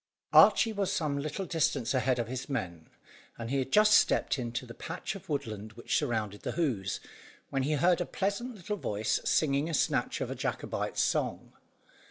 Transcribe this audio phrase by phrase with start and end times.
[0.33, 2.89] Archy was some little distance ahead of his men,
[3.37, 6.99] and he had just stepped into the patch of woodland which surrounded the Hoze,
[7.51, 11.53] when he heard a pleasant little voice singing a snatch of a Jacobite song.